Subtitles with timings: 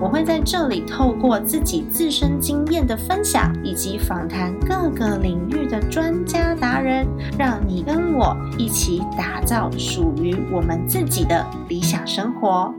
[0.00, 7.06] 我会在这里透过自己自身经验的分享，以及访谈各个领域的专家达人，
[7.38, 12.74] 让你跟我一起打造属于我们自己的理想生活。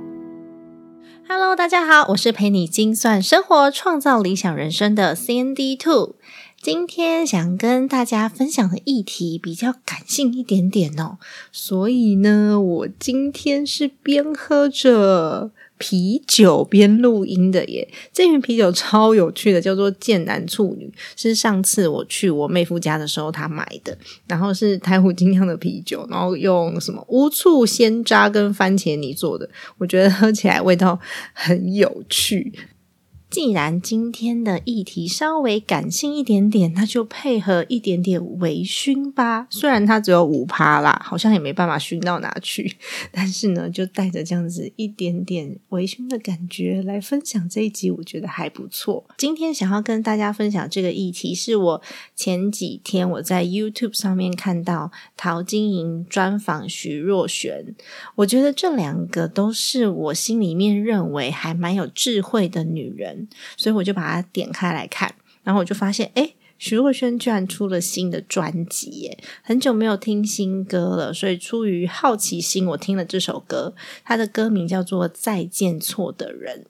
[1.27, 6.15] Hello，大家好，我是陪你精算生活、创造理想人生的 CND Two。
[6.65, 11.19] 今天想跟大家分享的议题比较感性一点点哦，
[11.51, 17.87] 所以呢，我今天是边喝着啤酒边录音的耶。
[18.11, 23.95] 这瓶啤酒超有趣的，叫做剑南处女，是上次我去我妹夫家的时候他买的，
[24.25, 29.47] 然后是台虎精酿的啤酒，然后用什么乌醋鲜渣跟番茄泥做的，
[29.77, 30.99] 我觉得喝起来味道
[31.31, 32.51] 很有趣。
[33.29, 39.47] 既然今天的议题稍微感性一点点，那就配合一点点微醺吧。
[39.49, 42.77] 虽然它只有五趴啦，好像也没办法熏到哪去，
[43.11, 49.05] 但是呢，就带着这样子一点点微醺的感觉来分享这一集，我觉得还不错。
[49.17, 51.81] 今天想要跟大家分享这个议题，是我
[52.15, 57.73] 前几天我在 YouTube 上面看到陶晶莹专访徐若瑄，
[58.15, 63.24] 我觉得这两个都是我心里面认为还蛮有智慧的女人。
[63.57, 69.17] 所以我就把它点开来看，然后我就发现，哎，徐若瑄居然出了新的专辑耶！
[69.43, 73.73] 很久没有听新歌了，所以出于好奇心，我听了这首歌。
[74.05, 76.65] 它的歌名叫做《再见错的人》。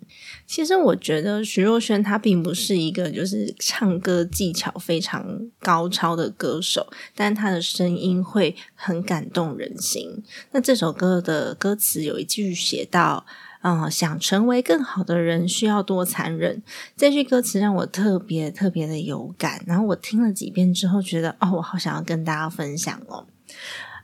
[0.47, 10.23] 其实我觉得徐若瑄她并不是一个就是唱歌技巧非常高超的歌手，但她的声音会很感动人心。
[10.51, 13.23] 那这首歌的歌词有一句写到。
[13.67, 16.61] 嗯，想成为更好的人，需要多残忍。
[16.95, 19.63] 这句歌词让我特别特别的有感。
[19.65, 23.25] 然后我听了几遍之后，觉得哦，我好想要跟大家分享哦。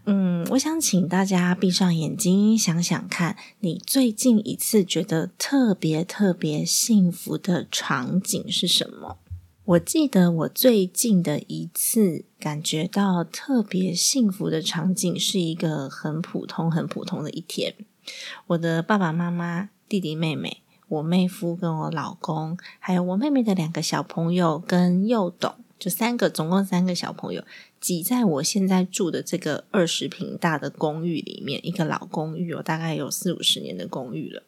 [0.05, 9.19] 嗯，我想请大家闭上眼睛，想想看你最近一次觉得特别特别幸福的场景是什么？
[9.63, 17.75] 我记得我最近的一次感觉到特别幸福的场景，是一个很普通、很普通的一天。
[18.47, 27.44] 我的爸爸妈妈、弟弟妹妹、我妹夫跟我老公，还有我妹妹的两个小朋友跟幼董，就三个，总共三个小朋友，
[27.79, 34.44] 挤在我现在住的这个二十平大的公寓里面，一个老公寓哦，大概有四五十年的公寓了。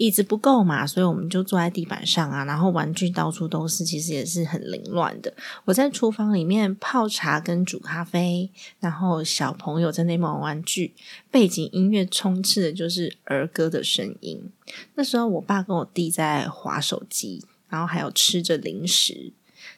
[0.00, 5.30] 椅子不够嘛，所以我们就坐在地板上啊，然后玩具到处都是，其实也是很凌乱的。
[5.66, 10.94] 我在厨房里面泡茶跟煮咖啡，然后小朋友在那边玩玩具，
[11.30, 14.50] 背景音乐充斥的就是儿歌的声音。
[14.94, 19.34] 那时候我爸跟我弟在划手机，然后还有吃着零食，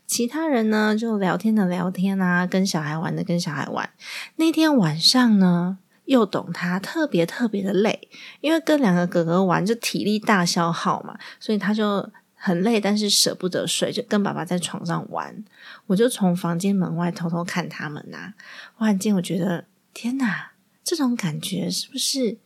[0.06, 3.90] 其他人呢就聊天的聊天啊，跟小孩玩的跟小孩玩。
[4.36, 5.78] 那天晚上呢。
[6.06, 8.08] 又懂他特别特别的累，
[8.40, 15.44] 因为跟两个哥哥玩就体力大消耗嘛，所以他就很累，但是舍不得睡，就跟爸爸在床上玩。
[15.86, 18.34] 我就从房间门外偷偷看他们呐，
[18.74, 19.64] 忽然间我觉得
[19.94, 20.52] 天哪，
[20.82, 22.36] 这种感觉是不是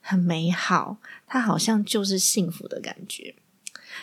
[0.00, 0.98] 很美好？
[1.26, 3.36] 他好像就是幸福的感觉。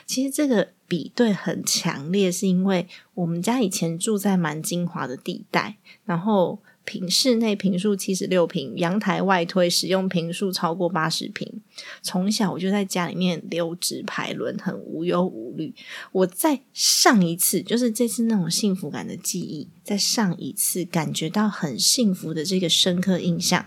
[0.05, 6.59] 其实这个比对很强烈，是因为我们家以前住在蛮精华的地带，然后。
[6.83, 11.61] 平室内平数七十六平，阳台外推，使用平数超过八十平。
[12.01, 15.73] 从小我就在家里面溜直排轮，很无忧无虑。
[16.11, 23.65] 我在上一次，就是这次那种幸福感的记忆，在上一次感觉到很幸福的这个深刻印象，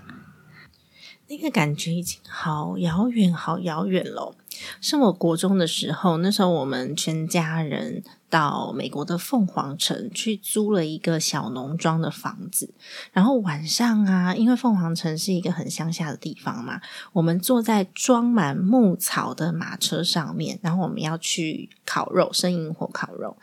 [1.28, 4.36] 那个感觉已经好遥远，好遥远了。
[4.80, 8.04] 是我国中的时候，那时候我们全家人
[8.34, 12.74] 到美国的凤凰城去租了一个小农庄的房子，
[13.12, 16.80] 然后晚上啊，因为凤凰城是一个很乡下的地方嘛，
[17.12, 23.36] 我们坐在装满牧草的马车上面，然后我们要去烤肉，生营火烤肉。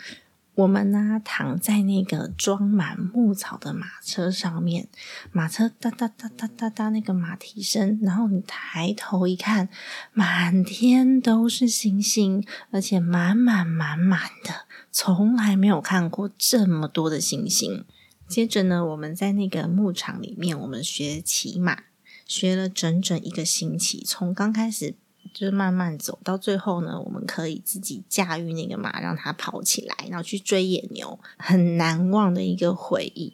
[0.56, 4.90] 我们呢，躺在那个装满牧草的马车上面，
[5.32, 9.70] 马车哒哒哒哒哒哒，那个马蹄声，然后你抬头一看，
[10.12, 17.86] 满天都是星星，而且满满满满的，从来没有看过这么多的星星。
[18.28, 21.84] 接着呢，我们在那个牧场里面，我们学骑马，
[22.26, 24.96] 学了整整一个星期，从刚开始。
[25.34, 33.34] 就是慢慢走到最后呢，我们可以自己驾驭那个马，让它跑起来，然后去追野牛，很难忘的一个回忆。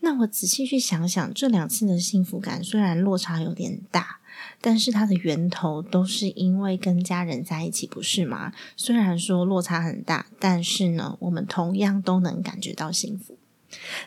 [0.00, 4.18] 那我仔细去想想，这两次的幸福感虽然落差有点大，
[4.60, 8.52] 但是它的源头都是因为跟家人在一起，不是吗？
[8.76, 13.36] 虽然说落差很大，但是呢，我们同样都能感觉到幸福。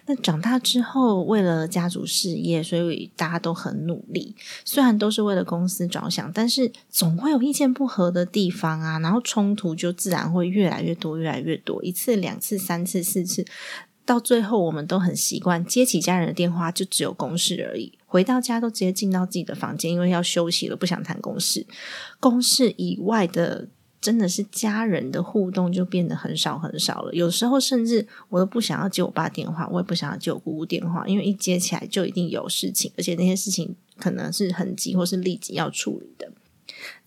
[0.06, 4.34] 那长大之后，为了家族事业，所以大家都很努力。
[4.64, 11.84] 虽然都是为了公司着想，但是总会有意见不合的地方啊，然后冲突就自然会越来越多，越来越多。
[11.84, 13.46] 一次、两次、三次、四次，
[14.06, 17.98] 到最后我们都很习惯接起家人的电话，就只有公事而已。
[18.06, 21.66] 回到家都直接进到自己的房间，因为要休息了，不想谈公事。
[22.20, 23.70] 公事以外的。
[24.02, 36.32] 真的是家人的互动就变得很少很少了，有时候甚至我都不想要接我爸电话，我也不想要接我姑姑电话，因为一接起来就一定有事情，而且那些事情可能是很急或是立即要处理的。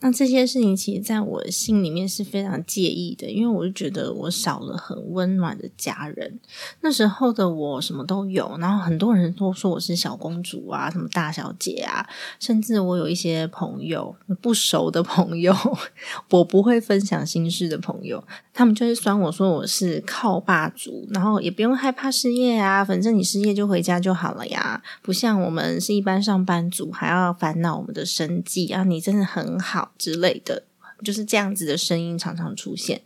[0.01, 6.41] 那这些事情其实在我心里面是非常介意的，因为我就觉得我少了很温暖的家人。
[6.81, 12.05] 那时候的我什么都有，然后很多人都说我是小公主啊，什么大小姐啊，
[12.41, 15.55] 甚至我有一些朋友不熟的朋友，
[16.31, 18.23] 我不会分享心事的朋友，
[18.53, 29.93] 他们就会酸我说我是靠霸主，然后也不用害怕失业啊，反正你失业就回家就好了呀，不像我们是一般上班族还要烦恼我们的生计啊，你真的很很好。
[29.99, 30.65] 之类的，
[31.05, 33.03] 就是这样子的声音常常出现。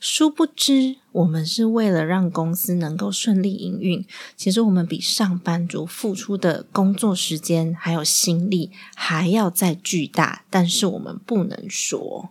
[0.00, 4.04] 殊不知，我们是为了让公司能够顺利营运。
[4.36, 12.30] 其实，我们比上班族付出的工作时间还有心力还要再巨大，但是我们不能说，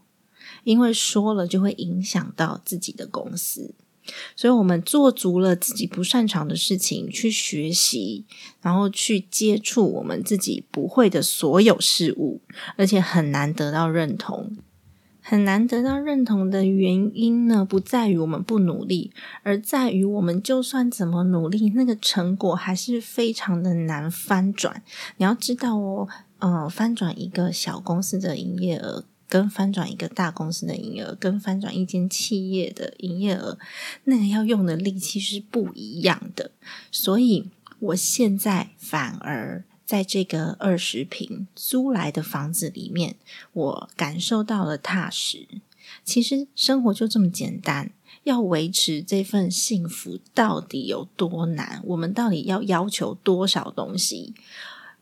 [0.66, 3.74] 因为说了就会影响到自己的公司。
[4.36, 8.26] 所以，我们做足了自己不擅长的事情，去学习，
[8.62, 12.42] 然后去接触我们自己不会的所有事物，
[12.78, 14.58] 而且很难得到认同。
[15.26, 24.84] 很难得到认同的原因呢，不在于我们不努力，而在于我们就算怎么努力，那个成果还是非常的难翻转。
[25.16, 26.10] 你要知道哦，
[26.40, 29.06] 呃，翻转一个小公司的营业额。
[29.34, 33.58] 跟翻转一个大公司的营业额，跟翻转一间企业的营业额，
[34.04, 36.52] 那个要用的力气是不一样的。
[36.92, 37.50] 所以，
[37.80, 43.16] 我现在反而在这个二十平租来的房子里面，
[43.54, 45.48] 我感受到了踏实。
[46.06, 47.90] 其实生活就这么简单，
[48.26, 51.82] 要维持这份幸福到底有多难？
[51.88, 54.36] 我们到底要要求多少东西？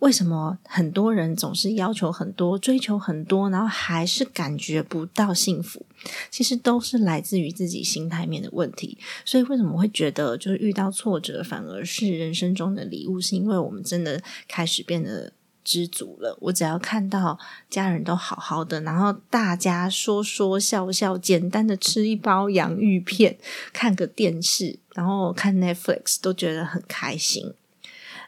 [0.02, 5.86] 为什么很多人总是要求很多、追求很多，然后还是感觉不到幸福？
[6.32, 8.98] 其实都是来自于自己心态面的问题。
[9.24, 13.22] 所以为什么会觉得就是遇到挫折反而是人生中的礼物？
[13.22, 15.32] 是因为我们真的开始变得
[15.64, 16.36] 知足了。
[16.42, 17.38] 我只要看到
[17.70, 23.38] 家人都好好的，然后大家说说笑笑，简单的吃一包洋芋片，
[23.72, 27.54] 看个电视，然后看 Netflix，都觉得很开心。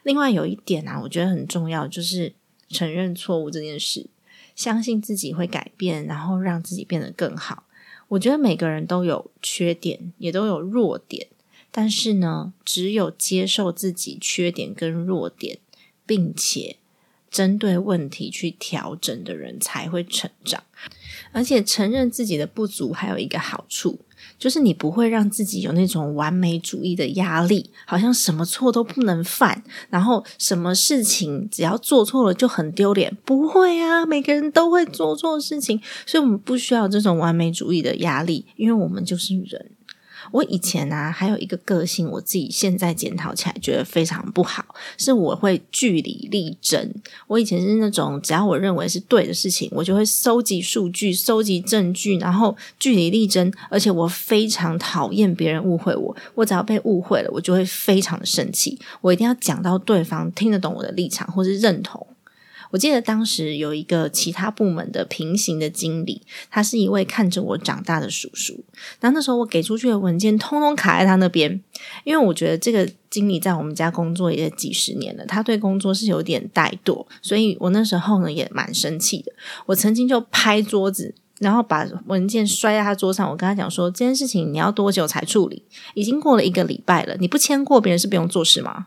[0.04, 2.34] 另外有一点啊，我觉得很重要，就是
[2.68, 4.06] 承认错误这件事，
[4.54, 7.64] 相信自己会改变，然后让自己变得更好。
[8.08, 11.26] 我觉得每个人都有缺点，也都有弱点，
[11.70, 15.58] 但是呢，只有接受自己缺点跟弱点，
[16.04, 16.76] 并且
[17.30, 20.62] 针对问题去调整的人，才会成长。
[21.32, 24.00] 而且承认自己的不足，还有一个好处。
[24.44, 33.16] 就是你不会让自己有那种完美主义的压力，好像什么错都不能犯，然后什么事情只要做错了就很丢脸。
[33.24, 39.70] 不会啊，每个人都会做错事情，所以我们不需要这种完美主义的压力，因为我们就是人。
[40.34, 44.64] 我以前啊，还有一个个性，我自己现在检讨起来觉得非常不好，
[44.98, 46.92] 是我会据理力争。
[47.28, 53.52] 我以前是那种，只要我认为是对的事情，我就会收集数据、收集证据，然后据理力争。
[53.70, 58.76] 而且我非常讨厌别人误会我，我只要被误会了，我就会非常的生气。
[59.02, 62.04] 我一定要讲到对方听得懂我的立场，或是认同。
[62.74, 68.64] 我记得当时有一个其他部门的平行的经理，他是一位看着我长大的叔叔。
[68.98, 71.62] 然后那时候我给出去的文件通通卡在他那边，
[72.02, 79.32] 因为我觉得这个经理在我们家工作也几十年了，他对工作是有点怠惰，所以我那时候呢也蛮生气的。
[79.66, 83.30] 我曾经就拍桌子，然后把文件摔在他桌上。
[83.30, 85.62] 我跟他讲说：“这件事情你要多久才处理？
[85.94, 88.86] 已经过了一个礼拜了，你不签过，别人是不用做事吗？”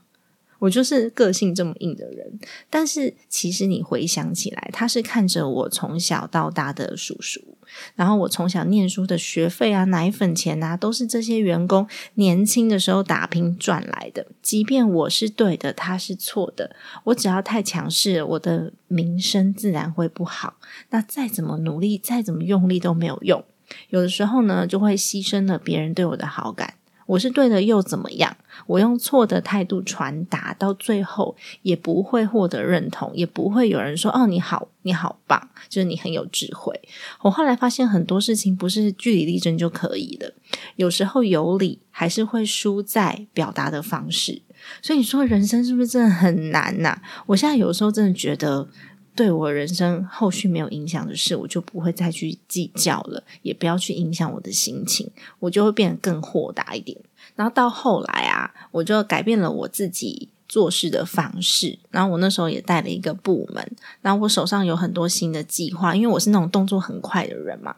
[0.59, 2.39] 我就是个性这么硬的人。
[2.69, 7.57] 但是其实你回想起来，他是看着我从小到大的叔叔，
[7.95, 14.27] 然后我从小念书的学费啊、奶粉钱啊，都是这些员工年轻的时候打拼赚来的。
[14.41, 20.55] 即便我是对的，他是错的，我只要太强势，我的名声自然会不好。
[20.89, 23.43] 那再怎么努力，再怎么用力都没有用。
[23.89, 26.75] 有的时候呢，就会牺牲了别人对我的好感。
[27.07, 28.37] 我是对的又怎么样？
[28.67, 36.79] 我用错的态度传达，到最后也不会获得认同，也不会有人说：“哦，你好，你好棒，就是你很有智慧。”
[37.23, 40.33] 我后来发现很多事情不是据理力争就可以的，
[40.75, 44.43] 有时候有理还是会输在表达的方式。
[44.81, 46.97] 所以你说人生是不是真的很难呐？
[47.25, 48.67] 我现在有时候真的觉得。
[49.17, 55.09] 对我人生后续没有影响的事，我就不会再去计较了，也不要去影响我的心情，
[55.39, 56.95] 我就会变得更豁达一点。
[57.35, 61.79] 然后到后来啊，我就改变了我自己做事的方式。
[61.89, 63.71] 然后我那时候也带了一个部门，
[64.01, 67.75] 然后我手上有很多新的计划，因为我是那种动作很快的人嘛。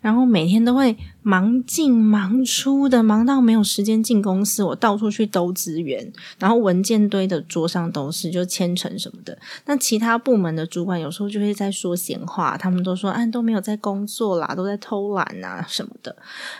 [0.00, 4.64] 然后每天都会忙进忙出的，忙到没有时间进公司。
[4.64, 9.38] 我到处去兜资源，然后文件堆的桌上都是，就签成什么的。
[9.66, 16.16] 那其他部门的主管有时候就会在说闲话，他们都说：“哎，都没有在工作啦，都在偷懒啊什么的。”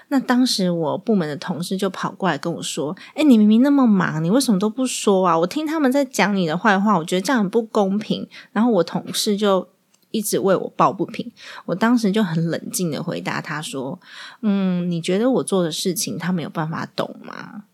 [0.09, 5.39] 那当时我部门的同事就跑过来跟我说：“哎，你明明那么忙，你为什么都不说啊？
[5.39, 9.67] 我听他们在讲你的坏话，我觉得这样很不公平。”然后我同事就。
[10.11, 11.31] 一直为我抱不平，
[11.67, 14.01] 我当时就很冷静的回答他说
[14.43, 17.65] ：“嗯，你觉得我做的事情他们有办法懂吗？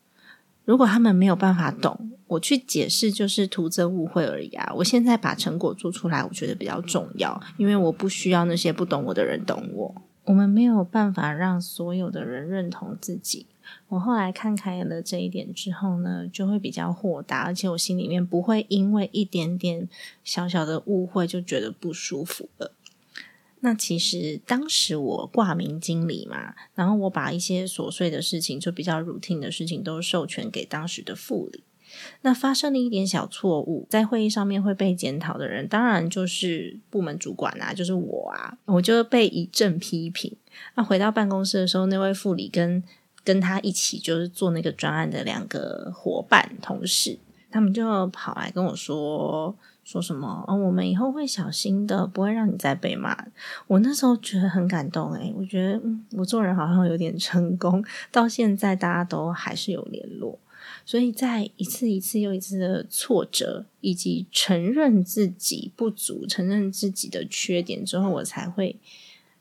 [0.64, 4.72] 如果他们没有办法懂，我去解释就是徒增误会而已啊！
[4.74, 9.94] 我现在把成果做出来，我觉得比较重要，因为我不需要那些不懂我的人懂我。
[10.26, 13.46] 我们没有办法让所有的人认同自己。”
[13.88, 19.88] 我后来看开了这一点之后呢，就会比较豁达，而且我心里面不会因为一点点
[20.22, 22.72] 小小的误会就觉得不舒服了。
[23.60, 31.64] 那其实当时我挂名经理嘛，然后我把一些琐碎的事情，就比较 routine 的事情，都授权给当时的副理。
[32.22, 40.36] 那发生了一点小错误，在会议上面会被检讨的人，当然就是部门主管啊，就是我啊，我就被一阵批评。
[40.74, 42.82] 那回到办公室的时候，那位副理跟
[43.24, 47.18] 跟他一起就是做那个专案的两个伙伴同事，
[47.50, 53.16] 他们就跑来跟我说说什么哦，我们以后会小心的，不会让你再被骂。
[53.66, 55.80] 我那时候觉得很感动诶，我觉得，
[56.12, 60.38] 我做人好像有点成功，到现在大家都还是有联络。
[60.86, 68.76] 所以在一次一次又一次的挫折，以及承认自己不足、承认自己的缺点之后，我才会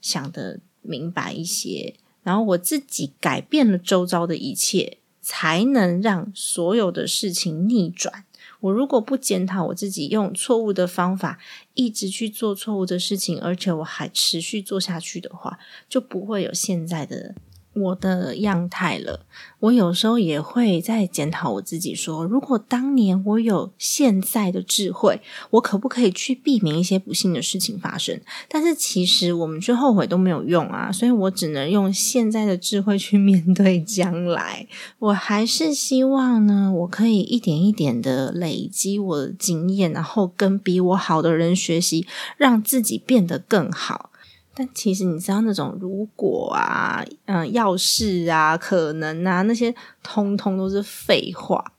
[0.01, 1.93] 想的明白一些。
[2.23, 8.25] 然后我自己改变了周遭的一切，才能让所有的事情逆转。
[8.61, 11.37] 我如果不检讨我自己，用错误的方法
[11.75, 17.35] 一直去做错误的事情，而且我还持续做下去的话，就不会有现在的。
[17.75, 19.25] 我的样态了，
[19.59, 28.19] 我有时候也会在检讨我自己，说如果当年我有现在的智慧，我可不可以去避免一些不幸的事情发生？
[28.47, 34.67] 但是其实我们去后悔都没有用啊，所以我只能用现在的智慧去面对将来。
[34.99, 44.11] 我还是希望呢，我可以一点一点的累积我的经验，然后跟比我好的人学习，让自己变得更好。
[44.55, 51.73] 但其实你知道那种如果啊，嗯，要是啊，可能啊，那些通通都是废话。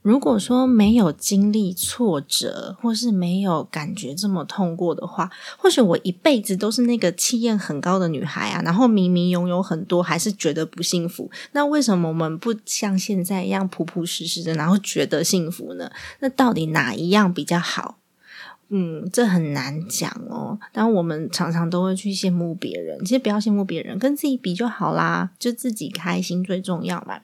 [0.00, 8.60] 如果说没有经历挫折，或是没有感觉这么痛过的话，或许我一辈子都是那个气焰很高的女孩啊。
[8.62, 11.30] 然后明明拥有很多，还是觉得不幸福。
[11.52, 15.90] 那为什么我们不像现在一样朴朴实实的，然后觉得幸福呢？
[16.20, 17.96] 那到底哪一样比较好？
[18.68, 20.58] 嗯，这很难讲哦。
[20.72, 27.20] 但我们常常都会去羡慕别人，其实不要羡慕别人，跟自己比就好啦，就自己开心最重要嘛。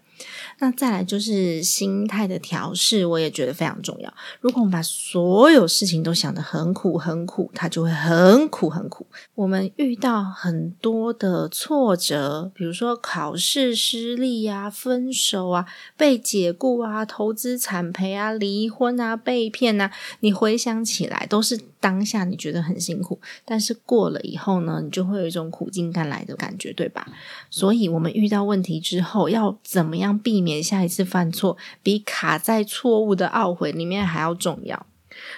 [0.61, 4.13] 那再来就是心态的调试，我也觉得非常重要。
[4.43, 9.07] 如果我们把所有事情都想得很苦很苦，它就会很苦很苦。
[9.35, 15.65] 我们遇到很多的挫折，比如说考试失利啊、分手啊、
[15.97, 19.91] 被解雇啊、投资惨赔啊、离婚啊、被骗啊，
[20.21, 27.07] 你回想起来都是当下你觉得很辛苦，但是过了以后呢，你就会有一种苦尽甘来的感觉，对吧？
[27.49, 30.50] 所以，我们遇到问题之后要怎么样避免？
[30.51, 34.87] 免下一次犯错，比卡在错误的懊悔里面还要重要。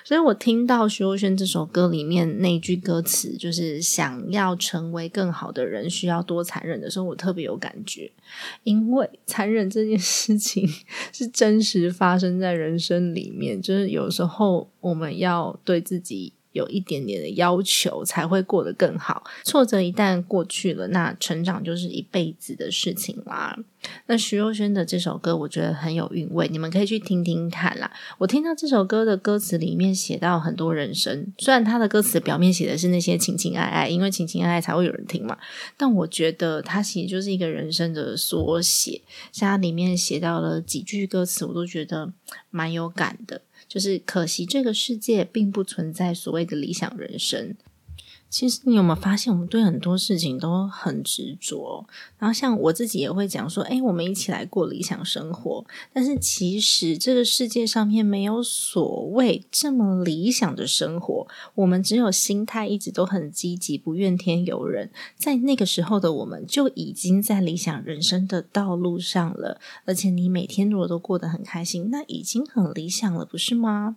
[0.05, 8.11] 所以我听到徐若瑄这首歌里面那句歌词，就是想要成为更好的人，需要多残忍的时候，我特别有感觉，
[8.65, 10.67] 因为残忍这件事情
[11.13, 16.33] 是真实发生在人生里面，就是有时候我们要对自己。
[16.53, 19.25] 有一点点的要求才会过得更好。
[19.45, 23.59] 挫折一旦过去了，那成长就是一辈子的事情啦。
[24.07, 27.91] 那徐若瑄的这首歌，我觉得很有韵味，你们可以去听听看啦。
[28.19, 35.37] 我听到这首歌的歌词里面写到很多人生，虽然他的歌词表面写的是那些情情爱爱，因为情情爱爱才会有人听嘛。
[35.77, 39.03] 但我觉得它其实就是一个人生的缩写。
[39.33, 42.13] 像它里面写到了几句歌词，我都觉得
[42.51, 43.41] 蛮有感的。
[43.73, 47.57] 就是可惜，这个世界并不存在所谓的理想人生。
[48.33, 51.85] 其实你有没有发现，我们对很多事情都很执着？
[52.19, 55.63] 然后像我自己也会讲说：“哎，我们一起来过理想生活。”
[55.93, 61.29] 但是其实这个世界上面没有所谓这么理想的生活。
[61.57, 64.91] 我们只有心态一直都很积极，不怨天尤人。
[65.15, 69.61] 在那个时候的我们，就已经在理想人生的道路上了。
[69.85, 73.97] 而且你每天如果都过得很开心，那已经很理想了，不是吗？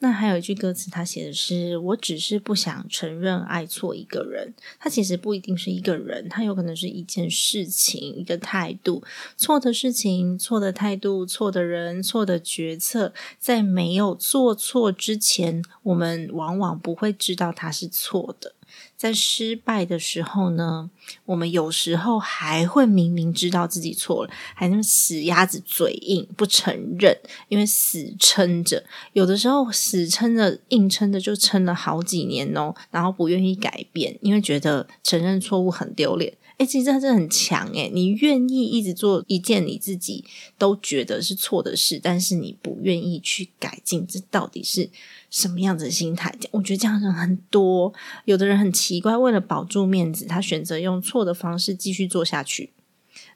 [0.00, 9.02] 那还有一句歌词，他写的是：“我只是不想承认爱错一个人。”他其实不一定是一个人，他有可能是一件事情、一个态度。
[9.36, 18.54] 错的事情、错的态度、错的人、错的决策，在没有做错之前，我们往往不会知道它是错的。
[18.96, 20.90] 在失败的时候呢，
[21.26, 27.16] 我们有时候还会明明知道自己错了，还那么死鸭子嘴硬不承认，
[27.48, 28.82] 因为死撑着。
[29.12, 36.32] 有的时候死撑着、硬撑着就撑了好几年哦，然后不愿意改变，因为觉得承认错误很丢脸。
[36.58, 40.24] 哎，其实他真的很强诶，你愿意一直做一件你自己
[40.56, 44.88] 都觉得是错的事，但是你不愿意去改进，这到底是
[45.30, 46.34] 什么样子的心态？
[46.52, 47.92] 我觉得这样人很多，
[48.24, 52.70] 有的人很奇怪，为了保住面子，他选择用错的方式继续做下去。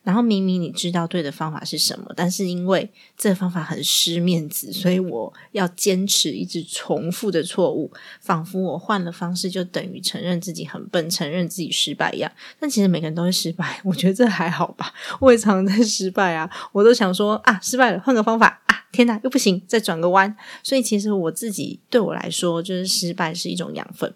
[0.03, 12.33] 然后明明你知道对的方法是什么，但是因为这个方法很失面子，所以我要坚持一直重复的错误，仿佛我换了方式就等于承认自己很笨，承认自己失败一样。
[12.59, 14.93] 但其实每个人都会失败，我觉得这还好吧。
[15.21, 20.35] 我也常常在失败啊，我都想说啊，失败了换个方法啊，天哪又不行，再转个弯。
[20.63, 24.15] 所以其实我自己对我来说，就是失败是一种养分。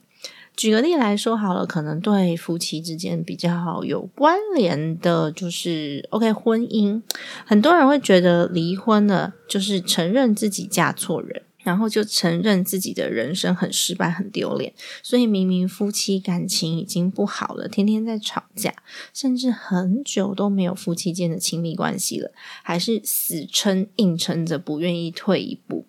[0.56, 7.02] 举个例来说好了，可能对夫妻之间比较有关联的，就是 OK 婚姻。
[7.44, 14.72] 很多人会觉得离婚了就是承认自己嫁错人，然后就承认自己的人生很失败、很丢脸。
[15.02, 18.72] 所以明明夫妻感情已经不好了，天天在吵架，
[19.12, 22.30] 甚至很久都没有夫妻间的亲密关系了，
[22.62, 25.84] 还是死撑硬撑着不愿意退一步。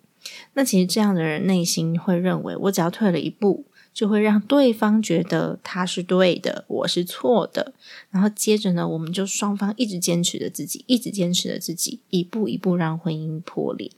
[0.54, 3.64] 那其实这样的人内心会认为，我只要退了一步。
[3.96, 7.72] 就会让对方觉得他是对的，我是错的。
[8.10, 13.90] 然后接着呢，我们就双方一直坚持着自己，一直坚持着自己，一步一步让婚姻破裂。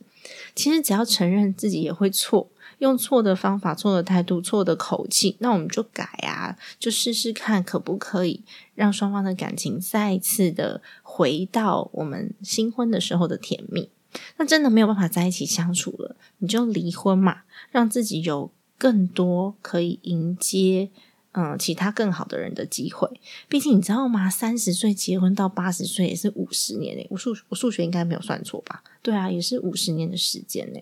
[0.55, 8.41] 其实只要承认自己也会错，用错的方法、错的态度、错的口气，那我们就改啊，就试试看可不可以
[8.75, 13.89] 让双方的感情再一次的回到我们新婚的时候的甜蜜。
[14.37, 18.49] 那真的没有办法在一起相处了，你就离婚嘛，让自己有。
[18.79, 20.89] 更多可以迎接
[21.33, 23.07] 嗯其他更好的人的机会。
[23.47, 24.27] 毕竟你知道吗？
[24.27, 28.81] 三十岁结婚到八十岁也是五十年诶，我数我数学应该没有算错吧？
[29.03, 30.79] 对啊，也是五十年的时间呢。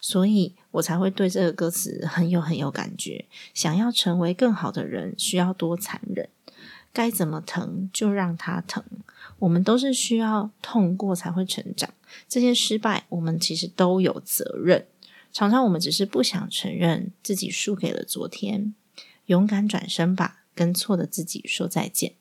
[0.00, 3.24] 所以我才会对这个歌词很有很有感觉。
[3.54, 6.28] 想要成为更好的人，需要多残忍？
[6.92, 8.84] 该怎么疼就让他疼。
[9.38, 11.88] 我们都是需要痛过才会成长。
[12.28, 14.86] 这些失败，我们其实都有责任。
[15.32, 18.74] 常常我们只是不想承认自己输给了昨天，
[19.26, 22.12] 勇敢转身吧，跟错的自己说再见，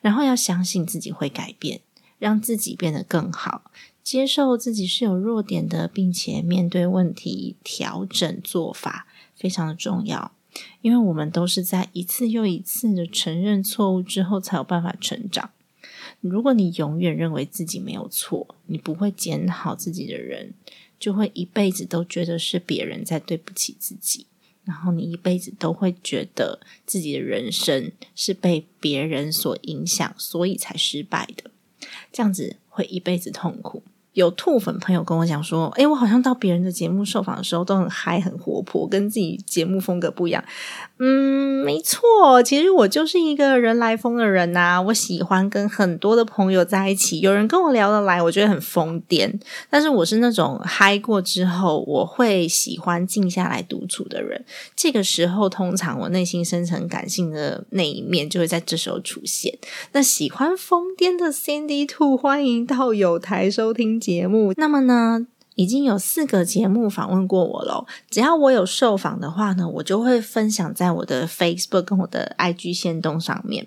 [0.00, 1.80] 然后要相信自己会改变，
[2.18, 3.70] 让自己变得更好，
[4.04, 10.32] 接受自己是有弱点的，并且面对问题调整做法非常的重要，
[10.80, 15.50] 因为我们都是在一次又一次的承认错误之后，才有办法成长。
[16.20, 20.54] 如果你永远认为自己没有错，你不会检讨自己的人。
[21.00, 24.26] 就会一辈子都觉得是别人在对不起自己，
[24.64, 31.52] 然后你一辈子都会觉得自己的人生是被别人所影响，所以才失败的。
[32.10, 33.84] 这样子会一辈子痛苦。
[34.14, 40.42] 有兔粉朋友跟我讲说，诶，我好像到别人的节目受访的时候都很嗨、很活泼，跟自己节目风格不一样。
[40.98, 49.32] 嗯，没错，其实我就是一个人来疯的人呐、我喜欢跟很多的朋友在一起，有人跟我聊得来，我觉得很疯癫。
[49.70, 54.44] 但是我是那种嗨过之后，我会喜欢静下来独处的人。
[54.74, 59.56] 这个时候，通常我内心深层感性的那一面就会在这时候出现。
[59.92, 64.52] 那喜欢疯癫的 Sandy Two，欢迎到有台收听节目。
[64.56, 67.86] 那么呢，已经有四个节目访问过我了。
[68.08, 73.66] 只要我有受访的话呢，我就会分享在我的 Facebook 跟我的 IG 线动上面。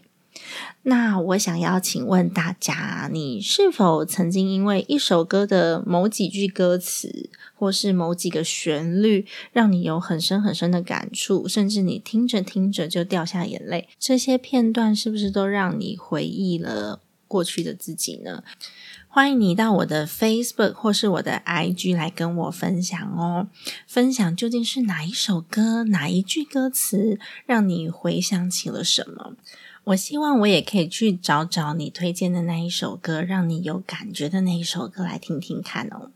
[0.83, 13.87] 那我想要请问大家，你是否曾经因为一首歌的某几句歌词，或是某几个旋律，让你有很深很深的感触，甚至你听着听着就掉下眼泪？
[13.99, 18.43] 这些片段是不是都让你回忆了过去的自己呢？
[19.13, 23.49] 欢迎你到我的 Facebook 或是我的 IG 来跟我分享哦。
[23.85, 29.35] 分享究竟是哪一首歌、哪一句歌词让你回想起了什么？
[29.83, 36.11] 我希望我也可以去找找你推荐的那一首歌，让你有感觉的那一首歌来听听看哦。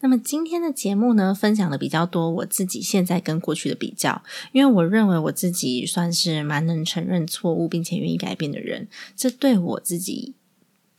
[0.00, 4.22] 那么今天的节目呢，分享的比较多我自己现在跟过去的比较，
[4.52, 10.32] 因为我认为我自己算是蛮能承认错误，并且愿意改变的人，这对我自己。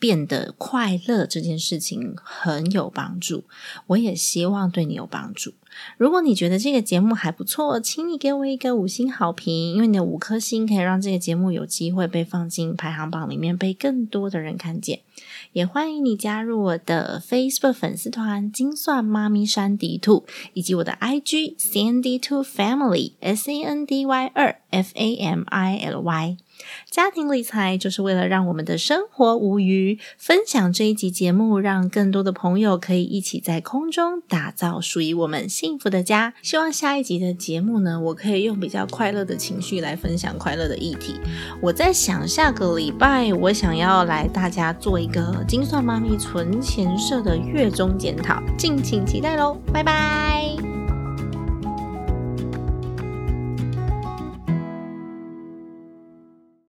[0.02, 3.44] 变得快乐这件事情很有帮助，
[3.86, 5.54] 我也希望对你有帮助。
[5.96, 15.02] 如果你觉得这个节目还不错，请你给我一个五星好评，因为你的五颗星可以让这个节目有机会被放进排行榜里面，被更多的人看见。
[15.54, 25.44] 也欢迎你加入我的 Facebook 粉丝团“精算妈咪山迪兔”，以及我的 IG Sandy Two Family S A N D Y 二 F A M
[25.46, 26.38] I L Y。
[26.90, 30.00] 家庭理财就是为了让我们的生活无虞。
[30.18, 36.34] 分享这一集节目，让更多的朋友可以一起在空中打造属于我们幸福的家。
[36.42, 41.16] 希望下一集的节目呢，我可以用比较快乐的情绪来分享快乐的议题。
[41.62, 49.58] 我在想，下个礼拜我想要来大家做一个精算妈咪存钱社的月中检讨，敬请期待喽！
[49.74, 50.81] 拜拜。